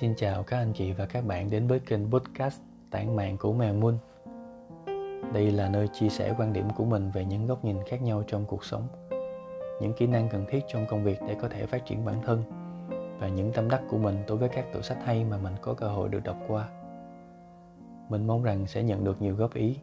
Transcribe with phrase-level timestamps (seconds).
[0.00, 2.60] Xin chào các anh chị và các bạn đến với kênh podcast
[2.90, 3.94] Tản mạn của Mèo Moon.
[5.32, 8.22] Đây là nơi chia sẻ quan điểm của mình về những góc nhìn khác nhau
[8.26, 8.82] trong cuộc sống,
[9.80, 12.42] những kỹ năng cần thiết trong công việc để có thể phát triển bản thân
[13.18, 15.74] và những tâm đắc của mình đối với các tựa sách hay mà mình có
[15.74, 16.68] cơ hội được đọc qua.
[18.08, 19.76] Mình mong rằng sẽ nhận được nhiều góp ý,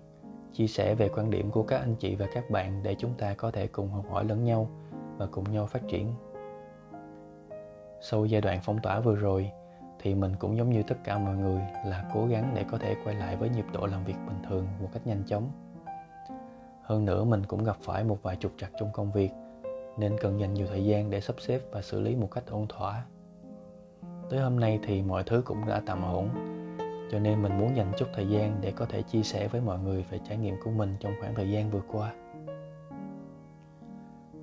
[0.54, 3.34] chia sẻ về quan điểm của các anh chị và các bạn để chúng ta
[3.34, 4.70] có thể cùng học hỏi lẫn nhau
[5.18, 6.14] và cùng nhau phát triển.
[8.02, 9.52] Sau giai đoạn phong tỏa vừa rồi,
[10.00, 12.96] thì mình cũng giống như tất cả mọi người là cố gắng để có thể
[13.04, 15.52] quay lại với nhịp độ làm việc bình thường một cách nhanh chóng.
[16.84, 19.32] Hơn nữa, mình cũng gặp phải một vài trục trặc trong công việc,
[19.98, 22.66] nên cần dành nhiều thời gian để sắp xếp và xử lý một cách ổn
[22.70, 23.06] thỏa.
[24.30, 26.30] Tới hôm nay thì mọi thứ cũng đã tạm ổn,
[27.12, 29.80] cho nên mình muốn dành chút thời gian để có thể chia sẻ với mọi
[29.80, 32.14] người về trải nghiệm của mình trong khoảng thời gian vừa qua.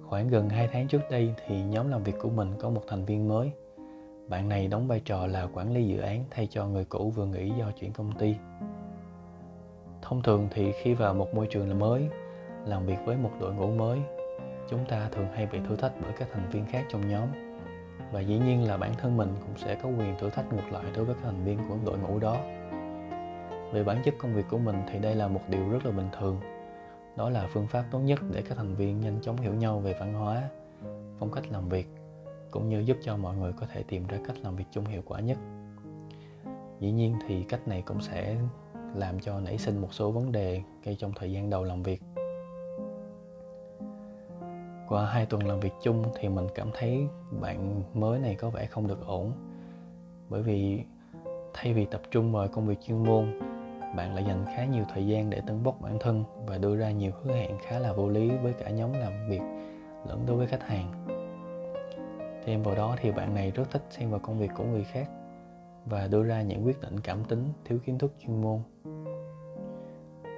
[0.09, 3.05] Khoảng gần 2 tháng trước đây thì nhóm làm việc của mình có một thành
[3.05, 3.53] viên mới
[4.29, 7.27] bạn này đóng vai trò là quản lý dự án thay cho người cũ vừa
[7.27, 8.35] nghỉ do chuyển công ty.
[10.03, 12.09] Thông thường thì khi vào một môi trường là mới,
[12.67, 13.99] làm việc với một đội ngũ mới,
[14.71, 17.29] chúng ta thường hay bị thử thách bởi các thành viên khác trong nhóm.
[18.13, 20.85] Và dĩ nhiên là bản thân mình cũng sẽ có quyền thử thách ngược lại
[20.97, 22.37] đối với các thành viên của đội ngũ đó.
[23.73, 26.09] Về bản chất công việc của mình thì đây là một điều rất là bình
[26.19, 26.41] thường.
[27.17, 29.97] Đó là phương pháp tốt nhất để các thành viên nhanh chóng hiểu nhau về
[30.01, 30.43] văn hóa,
[31.19, 31.87] phong cách làm việc
[32.55, 35.03] cũng như giúp cho mọi người có thể tìm ra cách làm việc chung hiệu
[35.05, 35.39] quả nhất.
[36.81, 38.37] Dĩ nhiên thì cách này cũng sẽ
[38.95, 42.03] làm cho nảy sinh một số vấn đề ngay trong thời gian đầu làm việc.
[44.89, 47.07] Qua hai tuần làm việc chung thì mình cảm thấy
[47.41, 49.33] bạn mới này có vẻ không được ổn.
[50.29, 50.81] Bởi vì
[51.55, 53.41] thay vì tập trung vào công việc chuyên môn,
[53.97, 56.91] bạn lại dành khá nhiều thời gian để tấn bốc bản thân và đưa ra
[56.91, 59.43] nhiều hứa hẹn khá là vô lý với cả nhóm làm việc
[60.09, 61.14] lẫn đối với khách hàng
[62.45, 65.09] thêm vào đó thì bạn này rất thích xen vào công việc của người khác
[65.87, 68.61] và đưa ra những quyết định cảm tính, thiếu kiến thức chuyên môn.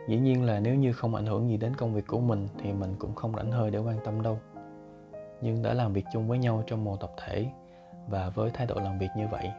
[0.09, 2.72] Dĩ nhiên là nếu như không ảnh hưởng gì đến công việc của mình thì
[2.72, 4.39] mình cũng không rảnh hơi để quan tâm đâu.
[5.41, 7.47] Nhưng đã làm việc chung với nhau trong một tập thể
[8.09, 9.50] và với thái độ làm việc như vậy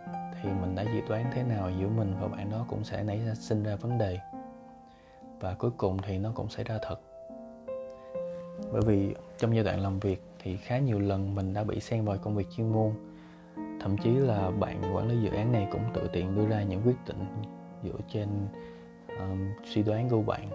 [0.42, 3.20] thì mình đã dự đoán thế nào giữa mình và bạn đó cũng sẽ nảy
[3.20, 4.20] ra sinh ra vấn đề.
[5.40, 7.02] Và cuối cùng thì nó cũng xảy ra thật.
[8.72, 12.06] Bởi vì trong giai đoạn làm việc thì khá nhiều lần mình đã bị xen
[12.06, 12.92] vào công việc chuyên môn.
[13.80, 16.82] Thậm chí là bạn quản lý dự án này cũng tự tiện đưa ra những
[16.86, 17.26] quyết định
[17.84, 18.28] dựa trên
[19.20, 20.50] um, suy đoán của bạn.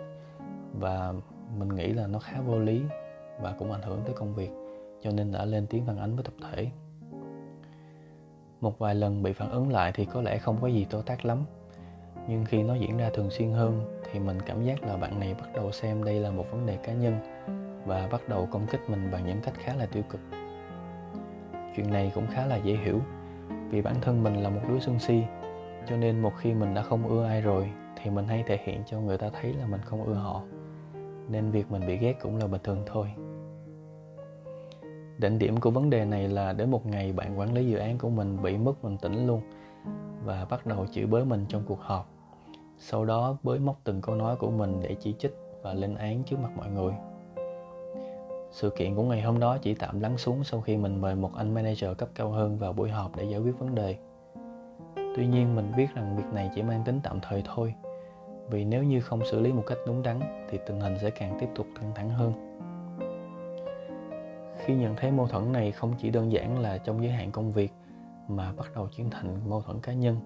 [0.80, 1.12] Và
[1.58, 2.82] mình nghĩ là nó khá vô lý
[3.40, 4.50] và cũng ảnh hưởng tới công việc
[5.02, 6.70] cho nên đã lên tiếng phản ánh với tập thể.
[8.60, 11.24] Một vài lần bị phản ứng lại thì có lẽ không có gì to tác
[11.24, 11.44] lắm
[12.28, 15.34] nhưng khi nó diễn ra thường xuyên hơn thì mình cảm giác là bạn này
[15.34, 17.18] bắt đầu xem đây là một vấn đề cá nhân
[17.86, 20.20] và bắt đầu công kích mình bằng những cách khá là tiêu cực.
[21.76, 23.00] Chuyện này cũng khá là dễ hiểu,
[23.70, 25.22] vì bản thân mình là một đứa sân si,
[25.86, 28.82] cho nên một khi mình đã không ưa ai rồi, thì mình hay thể hiện
[28.86, 30.42] cho người ta thấy là mình không ưa họ,
[31.28, 33.12] nên việc mình bị ghét cũng là bình thường thôi.
[35.18, 37.98] Đỉnh điểm của vấn đề này là đến một ngày bạn quản lý dự án
[37.98, 39.40] của mình bị mất bình tĩnh luôn
[40.24, 42.08] và bắt đầu chửi bới mình trong cuộc họp.
[42.78, 46.22] Sau đó bới móc từng câu nói của mình để chỉ trích và lên án
[46.24, 46.92] trước mặt mọi người
[48.52, 51.30] sự kiện của ngày hôm đó chỉ tạm lắng xuống sau khi mình mời một
[51.36, 53.96] anh manager cấp cao hơn vào buổi họp để giải quyết vấn đề.
[54.94, 57.74] Tuy nhiên, mình biết rằng việc này chỉ mang tính tạm thời thôi.
[58.50, 60.20] Vì nếu như không xử lý một cách đúng đắn
[60.50, 62.32] thì tình hình sẽ càng tiếp tục căng thẳng hơn.
[64.64, 67.52] Khi nhận thấy mâu thuẫn này không chỉ đơn giản là trong giới hạn công
[67.52, 67.72] việc
[68.28, 70.16] mà bắt đầu chuyển thành mâu thuẫn cá nhân,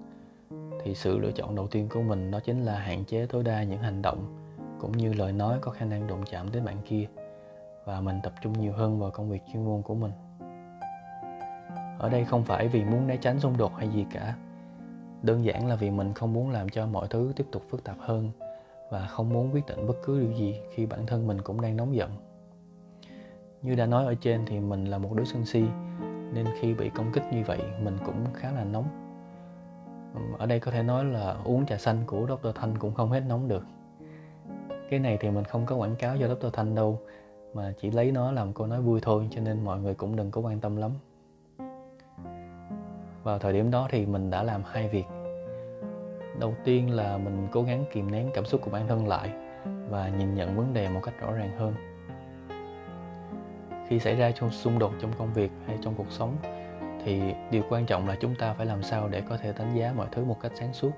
[0.82, 3.62] thì sự lựa chọn đầu tiên của mình đó chính là hạn chế tối đa
[3.62, 4.46] những hành động
[4.80, 7.06] cũng như lời nói có khả năng đụng chạm đến bạn kia
[7.86, 10.12] và mình tập trung nhiều hơn vào công việc chuyên môn của mình
[11.98, 14.36] ở đây không phải vì muốn né tránh xung đột hay gì cả
[15.22, 17.96] đơn giản là vì mình không muốn làm cho mọi thứ tiếp tục phức tạp
[17.98, 18.30] hơn
[18.90, 21.76] và không muốn quyết định bất cứ điều gì khi bản thân mình cũng đang
[21.76, 22.10] nóng giận
[23.62, 25.64] như đã nói ở trên thì mình là một đứa sân si,
[26.32, 28.84] nên khi bị công kích như vậy, mình cũng khá là nóng
[30.38, 32.48] ở đây có thể nói là uống trà xanh của Dr.
[32.54, 33.66] Thanh cũng không hết nóng được
[34.90, 36.46] cái này thì mình không có quảng cáo cho Dr.
[36.52, 37.00] Thanh đâu
[37.56, 40.30] mà chỉ lấy nó làm câu nói vui thôi, cho nên mọi người cũng đừng
[40.30, 40.90] có quan tâm lắm.
[43.22, 45.04] Vào thời điểm đó thì mình đã làm hai việc.
[46.40, 49.30] Đầu tiên là mình cố gắng kìm nén cảm xúc của bản thân lại
[49.90, 51.74] và nhìn nhận vấn đề một cách rõ ràng hơn.
[53.88, 56.36] Khi xảy ra trong xung đột trong công việc hay trong cuộc sống,
[57.04, 57.20] thì
[57.50, 60.06] điều quan trọng là chúng ta phải làm sao để có thể đánh giá mọi
[60.12, 60.90] thứ một cách sáng suốt,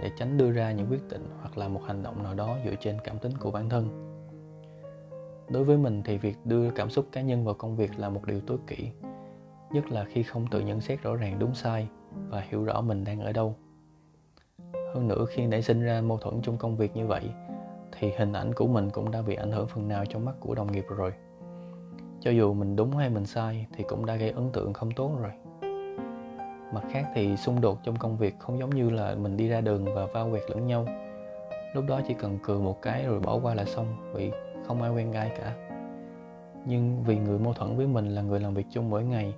[0.00, 2.74] để tránh đưa ra những quyết định hoặc là một hành động nào đó dựa
[2.80, 4.13] trên cảm tính của bản thân
[5.48, 8.20] đối với mình thì việc đưa cảm xúc cá nhân vào công việc là một
[8.26, 8.90] điều tối kỵ,
[9.72, 11.88] nhất là khi không tự nhận xét rõ ràng đúng sai
[12.28, 13.54] và hiểu rõ mình đang ở đâu.
[14.94, 17.22] Hơn nữa, khi nảy sinh ra mâu thuẫn trong công việc như vậy,
[17.92, 20.54] thì hình ảnh của mình cũng đã bị ảnh hưởng phần nào trong mắt của
[20.54, 21.12] đồng nghiệp rồi.
[22.20, 25.10] Cho dù mình đúng hay mình sai thì cũng đã gây ấn tượng không tốt
[25.20, 25.30] rồi.
[26.74, 29.60] Mặt khác thì xung đột trong công việc không giống như là mình đi ra
[29.60, 30.86] đường và va quẹt lẫn nhau.
[31.74, 34.32] Lúc đó chỉ cần cười một cái rồi bỏ qua là xong vì
[34.66, 35.54] không ai quen ai cả.
[36.66, 39.34] Nhưng vì người mâu thuẫn với mình là người làm việc chung mỗi ngày,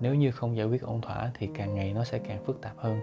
[0.00, 2.76] nếu như không giải quyết ổn thỏa thì càng ngày nó sẽ càng phức tạp
[2.76, 3.00] hơn.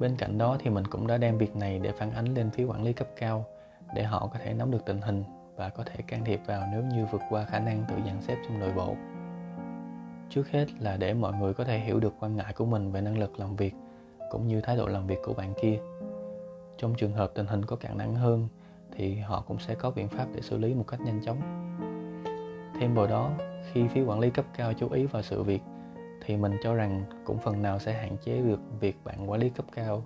[0.00, 2.64] Bên cạnh đó thì mình cũng đã đem việc này để phản ánh lên phía
[2.64, 3.44] quản lý cấp cao
[3.94, 5.24] để họ có thể nắm được tình hình
[5.56, 8.36] và có thể can thiệp vào nếu như vượt qua khả năng tự dàn xếp
[8.48, 8.96] trong nội bộ.
[10.30, 13.00] Trước hết là để mọi người có thể hiểu được quan ngại của mình về
[13.00, 13.74] năng lực làm việc
[14.30, 15.78] cũng như thái độ làm việc của bạn kia.
[16.76, 18.48] Trong trường hợp tình hình có càng nặng hơn
[18.96, 21.40] thì họ cũng sẽ có biện pháp để xử lý một cách nhanh chóng.
[22.80, 23.30] Thêm vào đó
[23.72, 25.62] khi phía quản lý cấp cao chú ý vào sự việc
[26.24, 29.48] thì mình cho rằng cũng phần nào sẽ hạn chế được việc bạn quản lý
[29.48, 30.02] cấp cao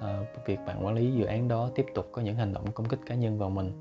[0.00, 2.88] à, việc bạn quản lý dự án đó tiếp tục có những hành động công
[2.88, 3.72] kích cá nhân vào mình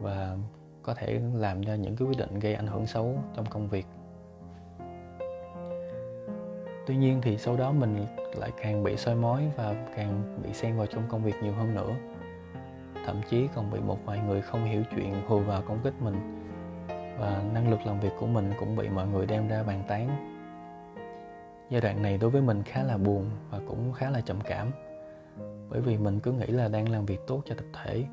[0.00, 0.36] và
[0.82, 3.86] có thể làm ra những cái quyết định gây ảnh hưởng xấu trong công việc.
[6.86, 8.06] Tuy nhiên thì sau đó mình
[8.36, 11.74] lại càng bị soi mói và càng bị xen vào trong công việc nhiều hơn
[11.74, 11.94] nữa
[13.08, 16.44] thậm chí còn bị một vài người không hiểu chuyện hùa vào công kích mình.
[17.18, 20.08] Và năng lực làm việc của mình cũng bị mọi người đem ra bàn tán.
[21.70, 24.70] Giai đoạn này đối với mình khá là buồn và cũng khá là trầm cảm.
[25.70, 28.04] Bởi vì mình cứ nghĩ là đang làm việc tốt cho tập thể,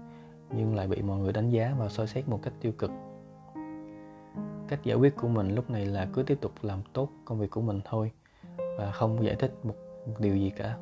[0.55, 2.91] nhưng lại bị mọi người đánh giá và soi xét một cách tiêu cực.
[4.67, 7.51] Cách giải quyết của mình lúc này là cứ tiếp tục làm tốt công việc
[7.51, 8.11] của mình thôi
[8.77, 9.75] và không giải thích một
[10.19, 10.77] điều gì cả.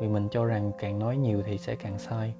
[0.00, 2.34] Vì mình cho rằng càng nói nhiều thì sẽ càng sai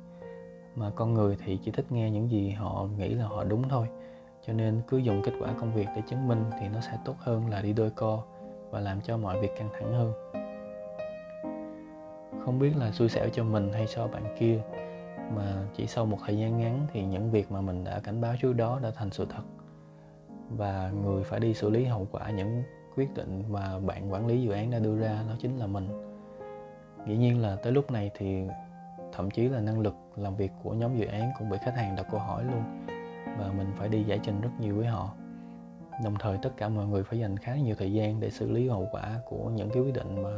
[0.75, 3.89] mà con người thì chỉ thích nghe những gì họ nghĩ là họ đúng thôi.
[4.47, 7.15] Cho nên cứ dùng kết quả công việc để chứng minh thì nó sẽ tốt
[7.19, 8.23] hơn là đi đôi co
[8.71, 10.13] và làm cho mọi việc căng thẳng hơn.
[12.45, 14.61] Không biết là xui xẻo cho mình hay cho bạn kia,
[15.37, 18.35] mà chỉ sau một thời gian ngắn thì những việc mà mình đã cảnh báo
[18.41, 19.43] trước đó đã thành sự thật.
[20.51, 22.63] Và người phải đi xử lý hậu quả những
[22.97, 25.89] quyết định mà bạn quản lý dự án đã đưa ra, đó chính là mình.
[27.07, 28.45] Dĩ nhiên là tới lúc này thì
[29.13, 31.97] thậm chí là năng lực làm việc của nhóm dự án cũng bị khách hàng
[31.97, 32.87] đặt câu hỏi luôn.
[33.39, 35.15] Và mình phải đi giải trình rất nhiều với họ.
[36.05, 38.69] Đồng thời tất cả mọi người phải dành khá nhiều thời gian để xử lý
[38.69, 40.31] hậu quả của những cái quyết định mà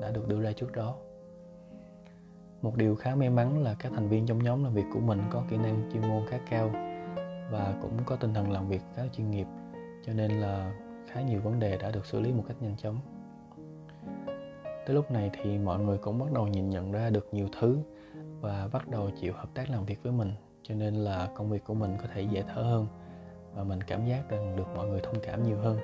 [0.00, 0.94] đã được đưa ra trước đó.
[2.62, 5.22] Một điều khá may mắn là các thành viên trong nhóm làm việc của mình
[5.30, 6.70] có kỹ năng chuyên môn khá cao
[7.50, 9.46] và cũng có tinh thần làm việc khá chuyên nghiệp,
[10.06, 10.72] cho nên là
[11.08, 13.00] khá nhiều vấn đề đã được xử lý một cách nhanh chóng.
[14.86, 17.78] Tới lúc này thì mọi người cũng bắt đầu nhìn nhận ra được nhiều thứ
[18.40, 20.32] và bắt đầu chịu hợp tác làm việc với mình.
[20.62, 22.86] Cho nên là công việc của mình có thể dễ thở hơn
[23.54, 25.78] và mình cảm giác rằng được mọi người thông cảm nhiều hơn.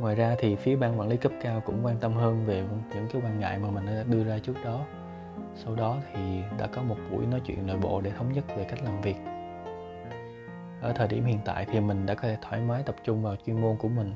[0.00, 2.64] Ngoài ra thì phía ban quản lý cấp cao cũng quan tâm hơn về
[2.94, 4.86] những cái quan ngại mà mình đã đưa ra trước đó.
[5.54, 8.64] Sau đó thì đã có một buổi nói chuyện nội bộ để thống nhất về
[8.64, 9.16] cách làm việc.
[10.80, 13.36] Ở thời điểm hiện tại thì mình đã có thể thoải mái tập trung vào
[13.46, 14.12] chuyên môn của mình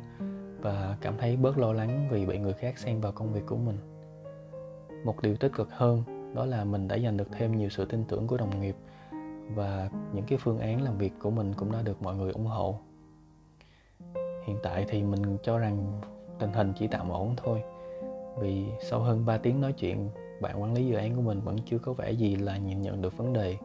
[0.60, 3.56] và cảm thấy bớt lo lắng vì bị người khác xen vào công việc của
[3.56, 3.78] mình.
[5.04, 8.04] Một điều tích cực hơn đó là mình đã giành được thêm nhiều sự tin
[8.04, 8.76] tưởng của đồng nghiệp
[9.54, 12.46] và những cái phương án làm việc của mình cũng đã được mọi người ủng
[12.46, 12.78] hộ.
[14.46, 16.00] Hiện tại thì mình cho rằng
[16.38, 17.62] tình hình chỉ tạm ổn thôi,
[18.40, 21.58] vì sau hơn 3 tiếng nói chuyện, bạn quản lý dự án của mình vẫn
[21.66, 23.56] chưa có vẻ gì là nhìn nhận được vấn đề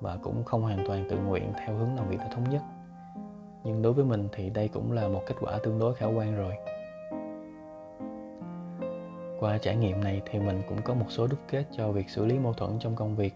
[0.00, 2.62] và cũng không hoàn toàn tự nguyện theo hướng làm việc đã thống nhất.
[3.64, 6.36] Nhưng đối với mình thì đây cũng là một kết quả tương đối khả quan
[6.36, 6.54] rồi
[9.42, 12.24] qua trải nghiệm này thì mình cũng có một số đúc kết cho việc xử
[12.24, 13.34] lý mâu thuẫn trong công việc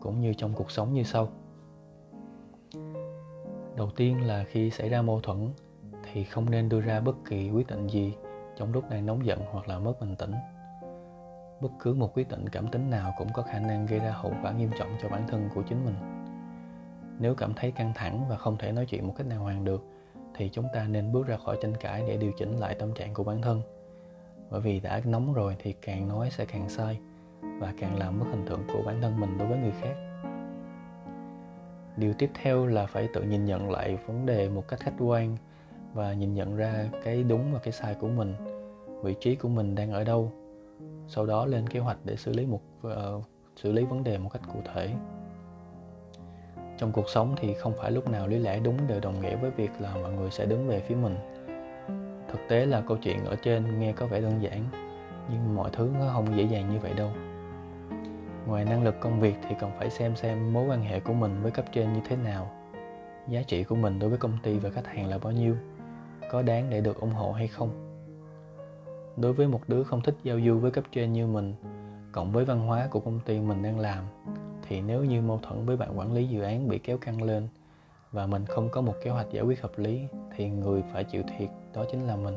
[0.00, 1.28] cũng như trong cuộc sống như sau.
[3.76, 5.50] Đầu tiên là khi xảy ra mâu thuẫn
[6.12, 8.14] thì không nên đưa ra bất kỳ quyết định gì
[8.56, 10.32] trong lúc đang nóng giận hoặc là mất bình tĩnh.
[11.60, 14.32] Bất cứ một quyết định cảm tính nào cũng có khả năng gây ra hậu
[14.42, 15.94] quả nghiêm trọng cho bản thân của chính mình.
[17.18, 19.84] Nếu cảm thấy căng thẳng và không thể nói chuyện một cách nào hoàn được
[20.34, 23.14] thì chúng ta nên bước ra khỏi tranh cãi để điều chỉnh lại tâm trạng
[23.14, 23.62] của bản thân
[24.50, 27.00] bởi vì đã nóng rồi thì càng nói sẽ càng sai
[27.42, 29.94] và càng làm mất hình tượng của bản thân mình đối với người khác.
[31.96, 35.36] Điều tiếp theo là phải tự nhìn nhận lại vấn đề một cách khách quan
[35.94, 38.34] và nhìn nhận ra cái đúng và cái sai của mình
[39.02, 40.32] vị trí của mình đang ở đâu
[41.08, 43.24] sau đó lên kế hoạch để xử lý một uh,
[43.56, 44.90] xử lý vấn đề một cách cụ thể.
[46.78, 49.50] Trong cuộc sống thì không phải lúc nào lý lẽ đúng đều đồng nghĩa với
[49.50, 51.16] việc là mọi người sẽ đứng về phía mình
[52.28, 54.64] thực tế là câu chuyện ở trên nghe có vẻ đơn giản,
[55.30, 57.10] nhưng mọi thứ nó không dễ dàng như vậy đâu.
[58.46, 61.42] Ngoài năng lực công việc thì cần phải xem xem mối quan hệ của mình
[61.42, 62.50] với cấp trên như thế nào,
[63.28, 65.56] giá trị của mình đối với công ty và khách hàng là bao nhiêu,
[66.30, 67.70] có đáng để được ủng hộ hay không.
[69.16, 71.54] Đối với một đứa không thích giao du với cấp trên như mình,
[72.12, 74.04] cộng với văn hóa của công ty mình đang làm,
[74.68, 77.48] thì nếu như mâu thuẫn với bạn quản lý dự án bị kéo căng lên
[78.12, 80.02] và mình không có một kế hoạch giải quyết hợp lý,
[80.36, 82.36] thì người phải chịu thiệt đó chính là mình.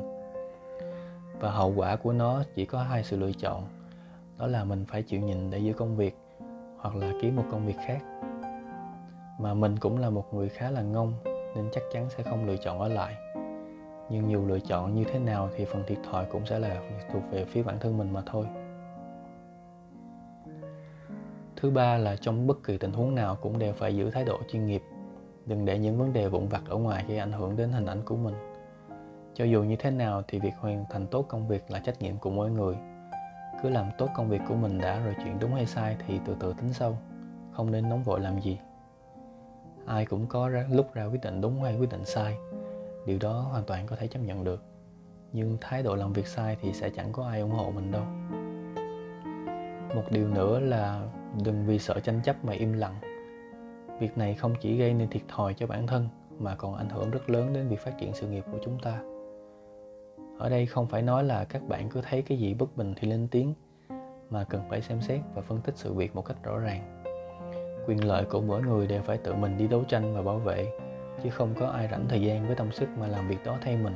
[1.40, 3.64] Và hậu quả của nó chỉ có hai sự lựa chọn.
[4.38, 6.16] Đó là mình phải chịu nhìn để giữ công việc,
[6.78, 7.98] hoặc là kiếm một công việc khác.
[9.38, 12.56] Mà mình cũng là một người khá là ngông, nên chắc chắn sẽ không lựa
[12.56, 13.14] chọn ở lại.
[14.10, 17.22] Nhưng dù lựa chọn như thế nào thì phần thiệt thòi cũng sẽ là thuộc
[17.30, 18.46] về phía bản thân mình mà thôi.
[21.56, 24.38] Thứ ba là trong bất kỳ tình huống nào cũng đều phải giữ thái độ
[24.52, 24.82] chuyên nghiệp.
[25.46, 28.02] Đừng để những vấn đề vụn vặt ở ngoài gây ảnh hưởng đến hình ảnh
[28.04, 28.34] của mình
[29.34, 32.18] cho dù như thế nào thì việc hoàn thành tốt công việc là trách nhiệm
[32.18, 32.76] của mỗi người.
[33.62, 36.36] Cứ làm tốt công việc của mình đã rồi chuyện đúng hay sai thì từ
[36.40, 36.98] từ tính sau
[37.52, 38.58] không nên nóng vội làm gì.
[39.86, 42.36] Ai cũng có ra, lúc ra quyết định đúng hay quyết định sai
[43.06, 44.62] điều đó hoàn toàn có thể chấp nhận được.
[45.32, 48.02] Nhưng thái độ làm việc sai thì sẽ chẳng có ai ủng hộ mình đâu.
[49.94, 51.06] Một điều nữa là
[51.44, 52.94] đừng vì sợ tranh chấp mà im lặng.
[54.00, 56.08] Việc này không chỉ gây nên thiệt thòi cho bản thân
[56.38, 59.00] mà còn ảnh hưởng rất lớn đến việc phát triển sự nghiệp của chúng ta
[60.38, 63.08] ở đây không phải nói là các bạn cứ thấy cái gì bất bình thì
[63.08, 63.54] lên tiếng,
[64.30, 67.02] mà cần phải xem xét và phân tích sự việc một cách rõ ràng.
[67.86, 70.72] Quyền lợi của mỗi người đều phải tự mình đi đấu tranh và bảo vệ,
[71.22, 73.76] chứ không có ai rảnh thời gian với tâm sức mà làm việc đó thay
[73.76, 73.94] mình.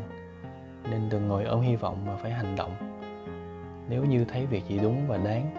[0.90, 2.76] Nên đừng ngồi ôm hy vọng mà phải hành động.
[3.88, 5.50] Nếu như thấy việc gì đúng và đáng,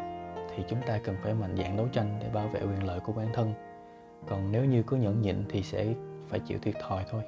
[0.55, 3.13] thì chúng ta cần phải mạnh dạn đấu tranh để bảo vệ quyền lợi của
[3.13, 3.53] bản thân.
[4.27, 5.93] Còn nếu như cứ nhẫn nhịn thì sẽ
[6.27, 7.21] phải chịu thiệt thòi thôi.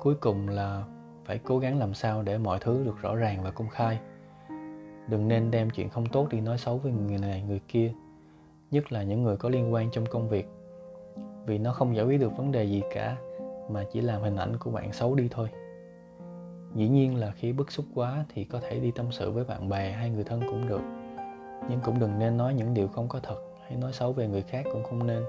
[0.00, 0.84] Cuối cùng là
[1.28, 3.98] phải cố gắng làm sao để mọi thứ được rõ ràng và công khai.
[5.08, 7.92] Đừng nên đem chuyện không tốt đi nói xấu với người này, người kia,
[8.70, 10.48] nhất là những người có liên quan trong công việc.
[11.46, 13.16] Vì nó không giải quyết được vấn đề gì cả,
[13.70, 15.48] mà chỉ làm hình ảnh của bạn xấu đi thôi.
[16.74, 19.68] Dĩ nhiên là khi bức xúc quá thì có thể đi tâm sự với bạn
[19.68, 20.82] bè hay người thân cũng được.
[21.68, 24.42] Nhưng cũng đừng nên nói những điều không có thật hay nói xấu về người
[24.42, 25.22] khác cũng không nên.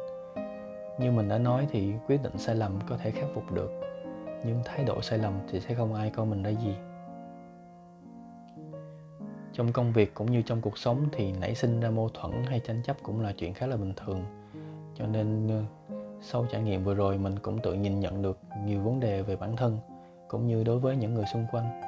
[0.99, 3.71] Như mình đã nói thì quyết định sai lầm có thể khắc phục được
[4.43, 6.75] nhưng thái độ sai lầm thì sẽ không ai coi mình ra gì.
[9.53, 12.59] Trong công việc cũng như trong cuộc sống thì nảy sinh ra mâu thuẫn hay
[12.59, 14.23] tranh chấp cũng là chuyện khá là bình thường.
[14.95, 15.63] Cho nên ờ,
[16.21, 19.35] sau trải nghiệm vừa rồi mình cũng tự nhìn nhận được nhiều vấn đề về
[19.35, 19.77] bản thân
[20.27, 21.81] cũng như đối với những người xung quanh.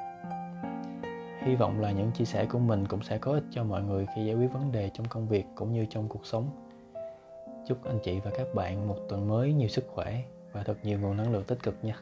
[1.42, 4.06] Hy vọng là những chia sẻ của mình cũng sẽ có ích cho mọi người
[4.14, 6.50] khi giải quyết vấn đề trong công việc cũng như trong cuộc sống.
[7.66, 10.98] Chúc anh chị và các bạn một tuần mới nhiều sức khỏe và thật nhiều
[11.00, 11.96] nguồn năng lượng tích cực nha.